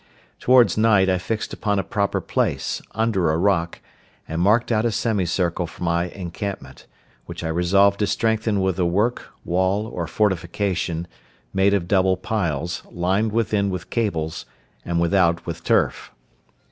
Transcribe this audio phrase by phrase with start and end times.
[0.39, 3.81] Towards night, I fixed upon a proper place, under a rock,
[4.27, 6.87] and marked out a semicircle for my encampment;
[7.27, 11.07] which I resolved to strengthen with a work, wall, or fortification,
[11.53, 14.47] made of double piles, lined within with cables,
[14.83, 16.11] and without with turf.